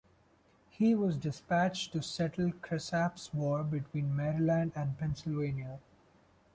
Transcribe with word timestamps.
He 0.71 0.95
was 0.95 1.15
dispatched 1.15 1.93
to 1.93 2.01
settle 2.01 2.53
Cresap's 2.53 3.31
War 3.35 3.63
between 3.63 4.15
Maryland 4.15 4.71
and 4.75 4.97
Pennsylvania. 4.97 5.77